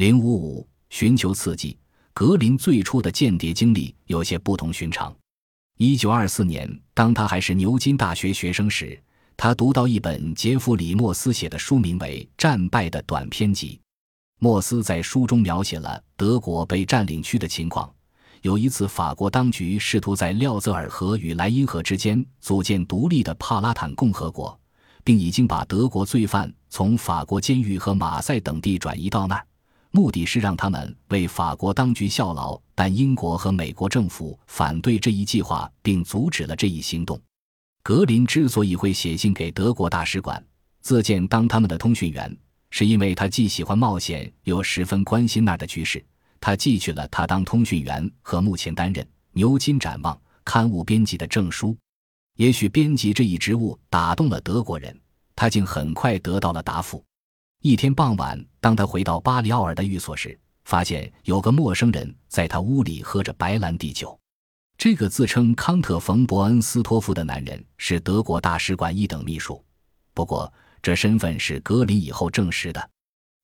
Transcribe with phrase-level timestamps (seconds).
[0.00, 1.76] 零五五，寻求刺激。
[2.14, 5.14] 格林最初的间谍经历有些不同寻常。
[5.76, 8.98] 一九二四年，当他还是牛津大学学生时，
[9.36, 13.76] 他读到一本杰弗里·莫斯写的书，名为《战败的短篇集》。
[14.38, 17.92] 莫斯在书中描写了德国被占领区的情况。
[18.40, 24.58] 有一次，法国当局试图在廖泽尔河与莱茵河之间组建独立的帕拉坦共和国，
[25.04, 29.46] 并已经把德国罪犯从法国监狱和马赛等地转移到那儿。
[29.92, 37.20] 目的是让他们为法国当局效劳，但英国和美国政府反对这一计划，并阻止了这一行动。
[37.82, 40.44] 格林之所以会写信给德国大使馆，
[40.80, 42.36] 自荐当他们的通讯员，
[42.70, 46.04] 是因为他既喜欢冒险，又十分关心那儿的局势。
[46.38, 50.14] 他寄去了他当通讯员和目前担任《牛津展望》
[50.44, 51.76] 刊物编辑的证书。
[52.36, 54.98] 也许编辑这一职务打动了德国人，
[55.34, 57.04] 他竟很快得到了答复。
[57.62, 64.18] 一天傍晚，当他回到巴里奥尔的寓所时，发现有个陌生人在他屋里喝着白兰地酒。
[64.78, 69.62] 这个自称康特·冯·伯恩斯托夫的男人是德国大使馆一等秘书，
[70.14, 72.90] 不过这身份是格林以后证实的。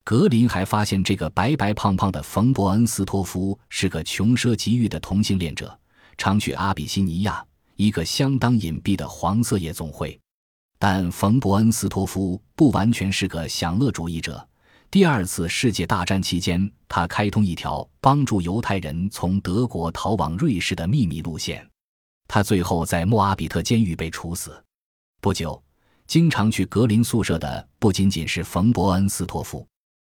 [0.02, 5.78] 格林还发现，这个白白胖胖的冯·伯恩斯托夫是个穷奢极欲的同性恋者，
[6.16, 10.18] 常去阿比西尼亚，一个相当隐蔽的黄色夜总会。
[10.78, 14.46] 但冯·伯恩斯托夫不完全是个享乐主义者。
[14.90, 21.66] 第二次世界大战期间，他开通一条帮助犹太人从德国逃往瑞士的秘密路线。
[22.28, 24.62] 他最后在莫阿比特监狱被处死。
[25.20, 25.60] 不久，
[26.06, 29.66] 经常去格林宿舍的不仅仅是冯·伯恩斯托夫，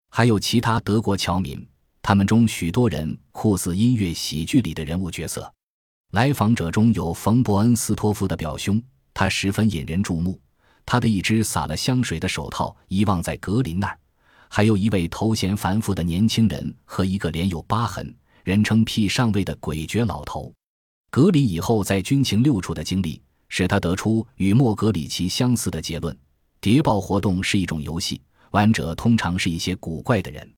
[0.09, 1.67] 还有其他德国侨民。
[2.01, 5.51] 他们中许多人酷似音乐喜剧里的人物角色。
[6.11, 8.81] 来访者中有冯·伯恩斯托夫的表兄，
[9.13, 10.39] 他十分引人注目。
[10.91, 13.95] 他的一只洒了香水的手套遗忘在格林那儿，
[14.47, 18.11] 还有一位头衔繁复的年轻人和一个脸有疤痕、
[18.43, 20.51] 人称 P 上尉的诡谲老头。
[21.11, 26.17] 格林以后在军情六处的经历，使他得出与莫格里奇相似的结论：
[26.59, 28.19] 谍报活动是一种游戏，
[28.49, 30.51] 玩者通常是一些古怪的人。